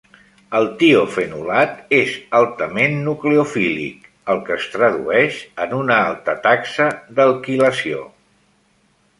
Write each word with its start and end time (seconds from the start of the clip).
El 0.59 0.63
tiofenolat 0.77 1.91
és 1.97 2.15
altament 2.39 2.97
nucleofílic, 3.09 4.09
el 4.35 4.41
que 4.49 4.57
es 4.57 4.67
tradueix 4.77 5.39
en 5.67 5.77
una 5.83 6.01
alta 6.09 6.39
taxa 6.49 6.89
d'alquilació. 7.21 8.03